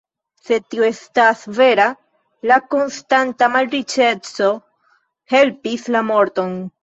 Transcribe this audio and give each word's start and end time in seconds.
Se 0.45 0.57
tio 0.73 0.85
estas 0.85 1.41
vera, 1.57 1.83
la 2.51 2.57
konstanta 2.75 3.51
malriĉeco 3.57 4.49
helpis 5.35 5.85
la 5.97 6.05
morton. 6.11 6.57